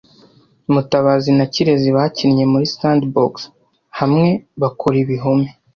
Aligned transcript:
Mutabazi 0.73 1.29
na 1.37 1.45
Kirezi 1.53 1.89
bakinnye 1.97 2.43
muri 2.51 2.65
sandbox 2.75 3.33
hamwe 3.99 4.27
bakora 4.61 4.95
ibihome. 5.03 5.49